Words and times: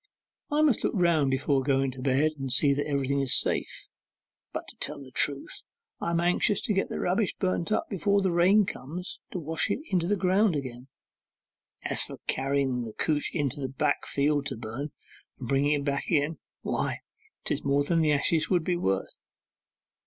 'I 0.49 0.63
must 0.63 0.83
look 0.83 0.95
round 0.95 1.29
before 1.29 1.61
going 1.61 1.91
to 1.91 2.01
bed 2.01 2.31
and 2.39 2.51
see 2.51 2.73
that 2.73 2.87
everything's 2.87 3.35
safe; 3.39 3.87
but 4.51 4.67
to 4.69 4.75
tell 4.77 4.99
the 4.99 5.11
truth 5.11 5.61
I 5.99 6.09
am 6.09 6.19
anxious 6.19 6.59
to 6.61 6.73
get 6.73 6.89
the 6.89 6.99
rubbish 6.99 7.35
burnt 7.37 7.71
up 7.71 7.87
before 7.87 8.23
the 8.23 8.31
rain 8.31 8.65
comes 8.65 9.19
to 9.31 9.37
wash 9.37 9.69
it 9.69 9.77
into 9.91 10.15
ground 10.15 10.55
again. 10.55 10.87
As 11.83 12.05
to 12.07 12.17
carrying 12.25 12.83
the 12.85 12.93
couch 12.93 13.29
into 13.31 13.59
the 13.59 13.69
back 13.69 14.07
field 14.07 14.47
to 14.47 14.57
burn, 14.57 14.91
and 15.37 15.47
bringing 15.47 15.73
it 15.73 15.83
back 15.85 16.07
again, 16.07 16.39
why, 16.63 17.01
'tis 17.45 17.63
more 17.63 17.83
than 17.83 18.01
the 18.01 18.11
ashes 18.13 18.49
would 18.49 18.63
be 18.63 18.77
worth. 18.77 19.19